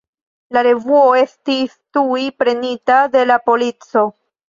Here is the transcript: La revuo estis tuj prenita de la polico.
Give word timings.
La 0.55 0.63
revuo 0.67 1.03
estis 1.19 1.77
tuj 1.99 2.25
prenita 2.43 3.01
de 3.19 3.27
la 3.33 3.43
polico. 3.51 4.09